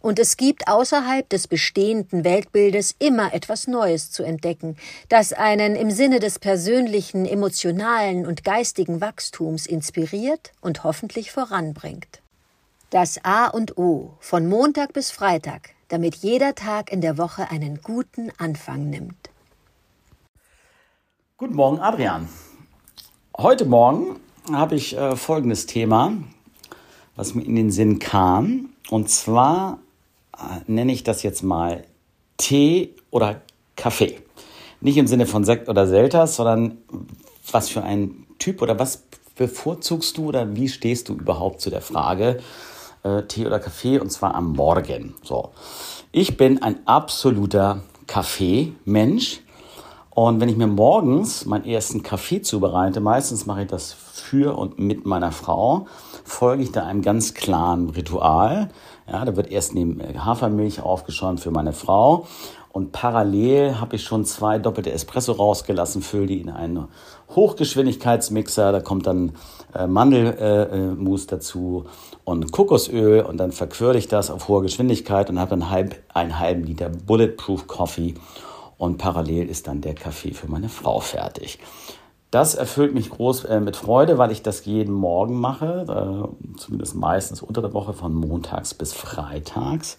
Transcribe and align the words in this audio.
und 0.00 0.18
es 0.18 0.36
gibt 0.36 0.66
außerhalb 0.66 1.28
des 1.28 1.46
bestehenden 1.46 2.24
Weltbildes 2.24 2.94
immer 2.98 3.34
etwas 3.34 3.66
Neues 3.66 4.10
zu 4.10 4.22
entdecken, 4.22 4.76
das 5.08 5.32
einen 5.32 5.76
im 5.76 5.90
Sinne 5.90 6.20
des 6.20 6.38
persönlichen, 6.38 7.26
emotionalen 7.26 8.26
und 8.26 8.44
geistigen 8.44 9.00
Wachstums 9.00 9.66
inspiriert 9.66 10.52
und 10.60 10.84
hoffentlich 10.84 11.30
voranbringt. 11.32 12.22
Das 12.90 13.24
A 13.24 13.46
und 13.46 13.78
O 13.78 14.14
von 14.18 14.48
Montag 14.48 14.92
bis 14.94 15.10
Freitag, 15.10 15.70
damit 15.88 16.16
jeder 16.16 16.54
Tag 16.54 16.90
in 16.90 17.00
der 17.00 17.18
Woche 17.18 17.50
einen 17.50 17.80
guten 17.82 18.32
Anfang 18.38 18.90
nimmt. 18.90 19.30
Guten 21.36 21.54
Morgen, 21.54 21.78
Adrian. 21.78 22.28
Heute 23.36 23.64
Morgen 23.64 24.16
habe 24.52 24.74
ich 24.74 24.96
äh, 24.96 25.14
folgendes 25.14 25.66
Thema, 25.66 26.12
was 27.16 27.34
mir 27.34 27.44
in 27.44 27.54
den 27.54 27.70
Sinn 27.70 27.98
kam. 27.98 28.70
Und 28.90 29.08
zwar 29.08 29.78
nenne 30.66 30.92
ich 30.92 31.04
das 31.04 31.22
jetzt 31.22 31.42
mal 31.42 31.84
Tee 32.36 32.94
oder 33.10 33.42
Kaffee. 33.76 34.18
Nicht 34.80 34.96
im 34.96 35.06
Sinne 35.06 35.26
von 35.26 35.44
Sekt 35.44 35.68
oder 35.68 35.86
Selters, 35.86 36.36
sondern 36.36 36.78
was 37.50 37.68
für 37.68 37.82
ein 37.82 38.26
Typ 38.38 38.62
oder 38.62 38.78
was 38.78 39.04
bevorzugst 39.36 40.16
du 40.16 40.26
oder 40.26 40.54
wie 40.56 40.68
stehst 40.68 41.08
du 41.08 41.14
überhaupt 41.14 41.60
zu 41.60 41.70
der 41.70 41.80
Frage, 41.80 42.40
äh, 43.02 43.22
Tee 43.22 43.46
oder 43.46 43.58
Kaffee 43.58 43.98
und 43.98 44.10
zwar 44.10 44.34
am 44.34 44.52
Morgen. 44.52 45.14
So. 45.22 45.50
Ich 46.12 46.36
bin 46.36 46.62
ein 46.62 46.86
absoluter 46.86 47.82
Kaffeemensch. 48.06 49.40
Und 50.22 50.38
wenn 50.38 50.50
ich 50.50 50.58
mir 50.58 50.66
morgens 50.66 51.46
meinen 51.46 51.64
ersten 51.64 52.02
Kaffee 52.02 52.42
zubereite, 52.42 53.00
meistens 53.00 53.46
mache 53.46 53.62
ich 53.62 53.68
das 53.68 53.94
für 53.94 54.54
und 54.58 54.78
mit 54.78 55.06
meiner 55.06 55.32
Frau, 55.32 55.86
folge 56.24 56.62
ich 56.62 56.72
da 56.72 56.84
einem 56.84 57.00
ganz 57.00 57.32
klaren 57.32 57.88
Ritual. 57.88 58.68
Ja, 59.10 59.24
da 59.24 59.34
wird 59.34 59.50
erst 59.50 59.74
neben 59.74 59.98
Hafermilch 60.22 60.82
aufgeschäumt 60.82 61.40
für 61.40 61.50
meine 61.50 61.72
Frau 61.72 62.26
und 62.68 62.92
parallel 62.92 63.80
habe 63.80 63.96
ich 63.96 64.04
schon 64.04 64.26
zwei 64.26 64.58
doppelte 64.58 64.92
Espresso 64.92 65.32
rausgelassen, 65.32 66.02
fülle 66.02 66.26
die 66.26 66.40
in 66.42 66.50
einen 66.50 66.88
Hochgeschwindigkeitsmixer. 67.34 68.72
Da 68.72 68.80
kommt 68.80 69.06
dann 69.06 69.32
äh, 69.74 69.86
Mandelmus 69.86 71.24
äh, 71.24 71.28
dazu 71.28 71.86
und 72.24 72.52
Kokosöl 72.52 73.22
und 73.22 73.38
dann 73.38 73.52
verquirle 73.52 73.96
ich 73.96 74.06
das 74.06 74.30
auf 74.30 74.48
hoher 74.48 74.60
Geschwindigkeit 74.60 75.30
und 75.30 75.40
habe 75.40 75.50
dann 75.50 75.70
halb, 75.70 75.96
einen 76.12 76.38
halben 76.38 76.64
Liter 76.64 76.90
Bulletproof 76.90 77.66
Coffee 77.66 78.16
und 78.80 78.96
parallel 78.96 79.50
ist 79.50 79.66
dann 79.66 79.82
der 79.82 79.94
Kaffee 79.94 80.32
für 80.32 80.48
meine 80.48 80.70
Frau 80.70 81.00
fertig. 81.00 81.58
Das 82.30 82.54
erfüllt 82.54 82.94
mich 82.94 83.10
groß 83.10 83.44
äh, 83.44 83.60
mit 83.60 83.76
Freude, 83.76 84.16
weil 84.16 84.30
ich 84.30 84.40
das 84.42 84.64
jeden 84.64 84.94
Morgen 84.94 85.38
mache, 85.38 85.84
äh, 85.86 86.58
zumindest 86.58 86.94
meistens 86.94 87.42
unter 87.42 87.60
der 87.60 87.74
Woche 87.74 87.92
von 87.92 88.14
montags 88.14 88.72
bis 88.72 88.94
freitags. 88.94 89.98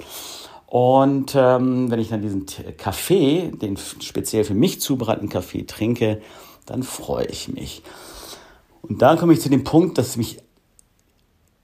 Und 0.66 1.36
ähm, 1.36 1.92
wenn 1.92 2.00
ich 2.00 2.10
dann 2.10 2.24
diesen 2.24 2.48
Kaffee, 2.78 3.52
den 3.52 3.78
speziell 3.78 4.46
für 4.46 4.56
mich 4.56 4.82
zubereiteten 4.82 5.30
Kaffee 5.30 5.64
trinke, 5.68 6.20
dann 6.66 6.82
freue 6.82 7.28
ich 7.28 7.50
mich. 7.50 7.84
Und 8.82 9.04
da 9.04 9.16
komme 9.16 9.34
ich 9.34 9.42
zu 9.42 9.50
dem 9.50 9.64
Punkt, 9.64 10.00
dass 10.00 10.18
mich 10.18 10.40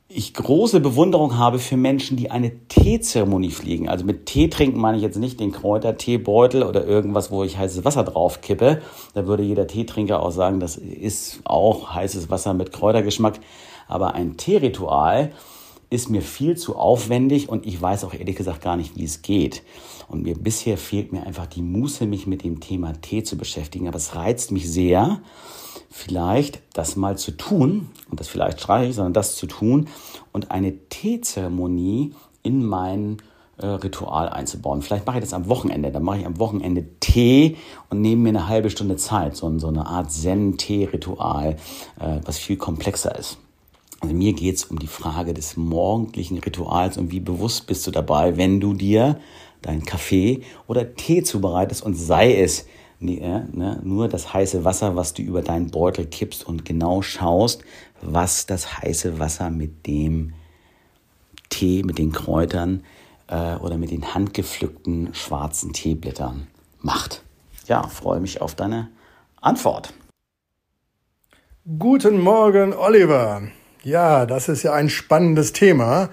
ich 0.10 0.34
große 0.34 0.80
Bewunderung 0.80 1.38
habe 1.38 1.60
für 1.60 1.76
Menschen, 1.76 2.16
die 2.16 2.32
eine 2.32 2.68
Teezeremonie 2.68 3.52
fliegen. 3.52 3.90
Also 3.90 4.06
mit 4.06 4.26
Tee 4.26 4.48
trinken 4.48 4.80
meine 4.80 4.98
ich 4.98 5.04
jetzt 5.04 5.18
nicht 5.18 5.40
den 5.40 5.52
Kräuterteebeutel 5.52 6.64
oder 6.64 6.86
irgendwas, 6.86 7.30
wo 7.30 7.44
ich 7.44 7.58
heißes 7.58 7.84
Wasser 7.84 8.06
drauf 8.06 8.42
kippe. 8.42 8.82
Da 9.14 9.28
würde 9.28 9.44
jeder 9.44 9.68
Teetrinker 9.68 10.22
auch 10.22 10.32
sagen, 10.32 10.60
das 10.62 10.78
ist 10.78 11.42
auch 11.44 11.94
heißes 11.94 12.30
Wasser 12.30 12.54
mit 12.54 12.72
Kräutergeschmack. 12.72 13.40
Aber 13.90 14.14
ein 14.14 14.38
Teeritual, 14.38 15.32
ist 15.90 16.10
mir 16.10 16.22
viel 16.22 16.58
zu 16.58 16.76
aufwendig 16.76 17.48
und 17.48 17.66
ich 17.66 17.82
weiß 17.82 18.04
auch 18.04 18.14
ehrlich 18.14 18.36
gesagt 18.36 18.62
gar 18.62 18.76
nicht, 18.76 18.98
wie 18.98 19.06
es 19.06 19.22
geht. 19.22 19.64
Und 20.10 20.24
mir 20.24 20.36
bisher 20.36 20.78
fehlt 20.78 21.14
mir 21.14 21.26
einfach 21.26 21.48
die 21.48 21.62
Muße, 21.62 22.06
mich 22.06 22.28
mit 22.28 22.44
dem 22.44 22.60
Thema 22.60 22.94
Tee 23.02 23.24
zu 23.24 23.38
beschäftigen. 23.38 23.88
Aber 23.88 23.98
es 23.98 24.16
reizt 24.16 24.52
mich 24.52 24.70
sehr, 24.70 25.22
vielleicht 25.90 26.62
das 26.74 26.96
mal 26.96 27.18
zu 27.18 27.32
tun, 27.32 27.90
und 28.10 28.20
das 28.20 28.28
vielleicht 28.28 28.60
streiche 28.60 28.90
ich, 28.90 28.96
sondern 28.96 29.14
das 29.14 29.36
zu 29.36 29.48
tun 29.48 29.88
und 30.32 30.52
eine 30.52 30.78
Teezeremonie 30.90 32.14
in 32.44 32.66
mein 32.66 33.18
äh, 33.58 33.66
Ritual 33.66 34.30
einzubauen. 34.30 34.82
Vielleicht 34.82 35.06
mache 35.06 35.18
ich 35.18 35.24
das 35.24 35.34
am 35.34 35.50
Wochenende. 35.50 35.92
Dann 35.92 36.04
mache 36.04 36.20
ich 36.20 36.26
am 36.26 36.40
Wochenende 36.40 36.86
Tee 37.00 37.58
und 37.90 38.02
nehme 38.02 38.24
mir 38.24 38.30
eine 38.30 38.48
halbe 38.48 38.70
Stunde 38.70 38.98
Zeit. 38.98 39.36
So, 39.36 39.58
so 39.60 39.68
eine 39.68 39.88
Art 39.88 40.12
Zen-Tee-Ritual, 40.12 41.58
äh, 42.00 42.20
was 42.24 42.38
viel 42.38 42.58
komplexer 42.58 43.18
ist. 43.18 43.38
Also 44.00 44.14
mir 44.14 44.34
geht 44.34 44.56
es 44.56 44.66
um 44.66 44.78
die 44.78 44.88
Frage 44.88 45.34
des 45.34 45.58
morgendlichen 45.58 46.38
Rituals 46.38 46.98
und 46.98 47.12
wie 47.12 47.20
bewusst 47.20 47.66
bist 47.66 47.88
du 47.88 47.92
dabei, 47.92 48.38
wenn 48.38 48.60
du 48.60 48.76
dir 48.76 49.20
deinen 49.64 49.84
Kaffee 49.84 50.42
oder 50.68 50.94
Tee 50.94 51.24
zubereitest 51.24 51.84
und 51.84 51.96
sei 51.96 52.36
es 52.40 52.68
ne, 53.00 53.48
ne, 53.52 53.80
nur 53.84 54.08
das 54.08 54.34
heiße 54.34 54.64
Wasser, 54.64 54.96
was 54.96 55.14
du 55.14 55.22
über 55.22 55.42
deinen 55.42 55.72
Beutel 55.72 56.06
kippst 56.06 56.46
und 56.46 56.66
genau 56.66 57.02
schaust, 57.02 57.64
was 58.02 58.46
das 58.46 58.80
heiße 58.82 59.20
Wasser 59.20 59.50
mit 59.50 59.88
dem 59.88 60.34
Tee, 61.50 61.84
mit 61.84 61.98
den 61.98 62.12
Kräutern 62.12 62.84
äh, 63.28 63.56
oder 63.56 63.78
mit 63.78 63.92
den 63.92 64.14
handgepflückten 64.14 65.14
schwarzen 65.14 65.74
Teeblättern 65.74 66.48
macht. 66.82 67.24
Ja, 67.68 67.88
freue 67.88 68.20
mich 68.20 68.42
auf 68.42 68.56
deine 68.56 68.90
Antwort. 69.42 69.94
Guten 71.80 72.20
Morgen, 72.20 72.74
Oliver. 72.74 73.42
Ja, 73.84 74.26
das 74.26 74.48
ist 74.50 74.64
ja 74.64 74.74
ein 74.74 74.90
spannendes 74.90 75.54
Thema, 75.54 76.10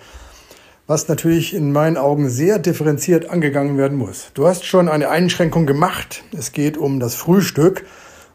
was 0.87 1.09
natürlich 1.09 1.55
in 1.55 1.73
meinen 1.73 1.97
Augen 1.97 2.29
sehr 2.29 2.59
differenziert 2.59 3.31
angegangen 3.31 3.79
werden 3.79 3.97
muss. 3.97 4.31
Du 4.35 4.47
hast 4.47 4.65
schon 4.65 4.89
eine 4.89 5.09
Einschränkung 5.09 5.67
gemacht. 5.67 6.25
Es 6.37 6.53
geht 6.53 6.77
um 6.77 7.01
das 7.01 7.15
Frühstück. 7.15 7.85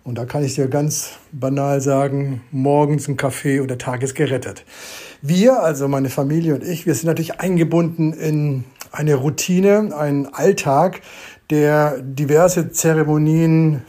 Und 0.04 0.18
da 0.18 0.26
kann 0.26 0.44
ich 0.44 0.56
dir 0.56 0.68
ganz 0.68 1.12
banal 1.32 1.82
sagen, 1.82 2.42
morgens 2.52 3.08
ein 3.08 3.18
Kaffee 3.18 3.60
und 3.60 3.68
der 3.68 3.78
Tag 3.78 4.02
ist 4.02 4.16
gerettet. 4.16 4.66
Wir, 5.22 5.62
also 5.62 5.88
meine 5.88 6.10
Familie 6.10 6.56
und 6.56 6.64
ich, 6.64 6.88
wir 6.88 6.96
sind 6.96 7.06
natürlich 7.06 7.40
eingebunden 7.40 8.14
in 8.14 8.64
eine 8.92 9.16
Routine, 9.16 9.96
einen 9.96 10.26
Alltag, 10.28 11.02
der 11.52 12.00
diverse 12.02 12.72
Zeremonien 12.72 13.84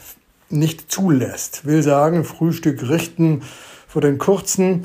nicht 0.51 0.91
zulässt. 0.91 1.65
Will 1.65 1.83
sagen, 1.83 2.25
Frühstück 2.25 2.89
richten 2.89 3.43
für 3.89 4.01
den 4.01 4.19
kurzen, 4.19 4.85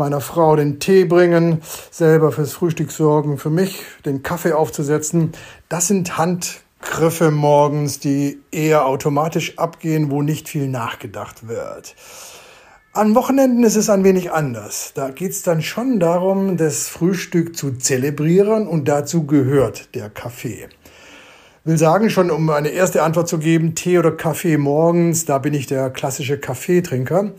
meiner 0.00 0.20
Frau 0.20 0.56
den 0.56 0.80
Tee 0.80 1.04
bringen, 1.04 1.60
selber 1.90 2.32
fürs 2.32 2.54
Frühstück 2.54 2.90
sorgen, 2.90 3.38
für 3.38 3.50
mich 3.50 3.82
den 4.04 4.22
Kaffee 4.22 4.52
aufzusetzen. 4.52 5.32
Das 5.68 5.86
sind 5.88 6.16
Handgriffe 6.16 7.30
morgens, 7.30 8.00
die 8.00 8.40
eher 8.50 8.86
automatisch 8.86 9.58
abgehen, 9.58 10.10
wo 10.10 10.22
nicht 10.22 10.48
viel 10.48 10.68
nachgedacht 10.68 11.46
wird. 11.46 11.94
An 12.92 13.14
Wochenenden 13.14 13.62
ist 13.62 13.76
es 13.76 13.88
ein 13.90 14.02
wenig 14.02 14.32
anders. 14.32 14.92
Da 14.94 15.10
geht 15.10 15.30
es 15.30 15.42
dann 15.42 15.62
schon 15.62 16.00
darum, 16.00 16.56
das 16.56 16.88
Frühstück 16.88 17.54
zu 17.54 17.72
zelebrieren 17.72 18.66
und 18.66 18.88
dazu 18.88 19.26
gehört 19.26 19.94
der 19.94 20.08
Kaffee. 20.10 20.68
Will 21.62 21.76
sagen, 21.76 22.08
schon 22.08 22.30
um 22.30 22.48
eine 22.48 22.70
erste 22.70 23.02
Antwort 23.02 23.28
zu 23.28 23.38
geben, 23.38 23.74
Tee 23.74 23.98
oder 23.98 24.12
Kaffee 24.12 24.56
morgens, 24.56 25.26
da 25.26 25.36
bin 25.36 25.52
ich 25.52 25.66
der 25.66 25.90
klassische 25.90 26.38
Kaffeetrinker. 26.38 27.32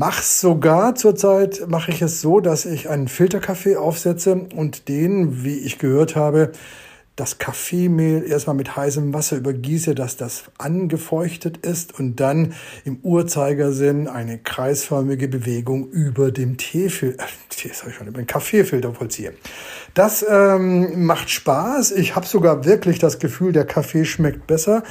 Mach's 0.00 0.40
sogar 0.40 0.94
zurzeit 0.94 1.66
mache 1.66 1.90
ich 1.90 2.02
es 2.02 2.20
so, 2.20 2.38
dass 2.38 2.66
ich 2.66 2.88
einen 2.88 3.08
Filterkaffee 3.08 3.74
aufsetze 3.74 4.46
und 4.54 4.86
den, 4.86 5.42
wie 5.42 5.58
ich 5.58 5.80
gehört 5.80 6.14
habe, 6.14 6.52
das 7.16 7.38
Kaffeemehl 7.38 8.22
erstmal 8.22 8.54
mit 8.54 8.76
heißem 8.76 9.12
Wasser 9.12 9.38
übergieße, 9.38 9.96
dass 9.96 10.16
das 10.16 10.44
angefeuchtet 10.56 11.66
ist 11.66 11.98
und 11.98 12.20
dann 12.20 12.54
im 12.84 13.00
Uhrzeigersinn 13.02 14.06
eine 14.06 14.38
kreisförmige 14.38 15.26
Bewegung 15.26 15.88
über 15.90 16.30
dem 16.30 16.58
Teefilter, 16.58 17.24
äh, 17.24 17.68
sorry, 17.72 17.92
schon, 17.92 18.06
über 18.06 18.22
den 18.22 18.28
Kaffeefilter 18.28 18.94
vollziehe. 18.94 19.32
Das 19.94 20.24
ähm, 20.30 21.06
macht 21.06 21.28
Spaß. 21.28 21.90
Ich 21.90 22.14
habe 22.14 22.24
sogar 22.24 22.64
wirklich 22.64 23.00
das 23.00 23.18
Gefühl, 23.18 23.50
der 23.50 23.64
Kaffee 23.64 24.04
schmeckt 24.04 24.46
besser. 24.46 24.84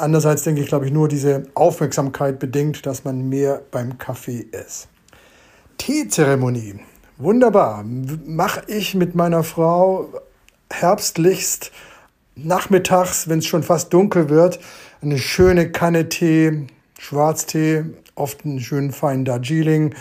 Andererseits 0.00 0.42
denke 0.42 0.62
ich, 0.62 0.68
glaube 0.68 0.86
ich, 0.86 0.92
nur 0.92 1.08
diese 1.08 1.44
Aufmerksamkeit 1.54 2.38
bedingt, 2.38 2.86
dass 2.86 3.04
man 3.04 3.28
mehr 3.28 3.62
beim 3.70 3.98
Kaffee 3.98 4.46
ist. 4.52 4.88
Teezeremonie. 5.78 6.80
Wunderbar. 7.18 7.84
Mache 7.84 8.62
ich 8.66 8.94
mit 8.94 9.14
meiner 9.14 9.44
Frau 9.44 10.08
herbstlichst 10.70 11.70
nachmittags, 12.34 13.28
wenn 13.28 13.40
es 13.40 13.46
schon 13.46 13.62
fast 13.62 13.92
dunkel 13.92 14.28
wird, 14.30 14.60
eine 15.02 15.18
schöne 15.18 15.70
Kanne 15.70 16.08
Tee, 16.08 16.66
Schwarztee, 16.98 17.84
oft 18.14 18.44
einen 18.44 18.60
schönen 18.60 18.92
feinen 18.92 19.24
Darjeeling. 19.24 19.94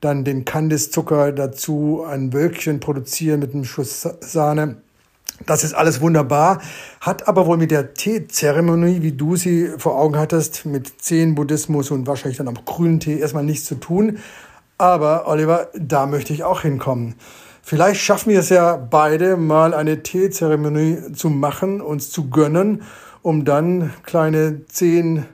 dann 0.00 0.22
den 0.22 0.44
Kandiszucker 0.44 1.32
dazu, 1.32 2.04
ein 2.06 2.32
Wölkchen 2.34 2.78
produzieren 2.78 3.40
mit 3.40 3.54
einem 3.54 3.64
Schuss 3.64 4.06
Sahne. 4.20 4.76
Das 5.46 5.64
ist 5.64 5.74
alles 5.74 6.00
wunderbar, 6.00 6.60
hat 7.00 7.26
aber 7.26 7.46
wohl 7.46 7.56
mit 7.56 7.70
der 7.70 7.94
Teezeremonie, 7.94 9.02
wie 9.02 9.12
du 9.12 9.36
sie 9.36 9.68
vor 9.78 9.98
Augen 9.98 10.16
hattest, 10.16 10.64
mit 10.64 11.02
Zen-Buddhismus 11.02 11.90
und 11.90 12.06
wahrscheinlich 12.06 12.38
dann 12.38 12.48
auch 12.48 12.64
grünen 12.64 13.00
Tee 13.00 13.18
erstmal 13.18 13.42
nichts 13.42 13.66
zu 13.66 13.74
tun. 13.74 14.18
Aber 14.78 15.26
Oliver, 15.26 15.68
da 15.74 16.06
möchte 16.06 16.32
ich 16.32 16.44
auch 16.44 16.62
hinkommen. 16.62 17.16
Vielleicht 17.62 18.00
schaffen 18.00 18.30
wir 18.30 18.40
es 18.40 18.48
ja 18.48 18.76
beide 18.76 19.36
mal 19.36 19.74
eine 19.74 20.02
Teezeremonie 20.02 21.12
zu 21.14 21.30
machen, 21.30 21.80
uns 21.80 22.10
zu 22.10 22.30
gönnen, 22.30 22.82
um 23.22 23.44
dann 23.44 23.92
kleine 24.04 24.66
zehn 24.66 25.26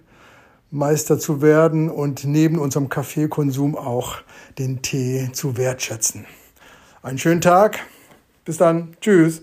Meister 0.70 1.18
zu 1.18 1.42
werden 1.42 1.90
und 1.90 2.24
neben 2.24 2.58
unserem 2.58 2.88
Kaffeekonsum 2.88 3.76
auch 3.76 4.18
den 4.58 4.82
Tee 4.82 5.30
zu 5.32 5.56
wertschätzen. 5.56 6.24
Einen 7.02 7.18
schönen 7.18 7.40
Tag. 7.40 7.80
Bis 8.44 8.56
dann. 8.56 8.96
Tschüss. 9.00 9.42